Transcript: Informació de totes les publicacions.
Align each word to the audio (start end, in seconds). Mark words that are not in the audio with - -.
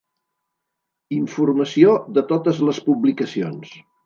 Informació 1.17 1.93
de 2.17 2.25
totes 2.33 2.63
les 2.71 2.81
publicacions. 2.89 3.79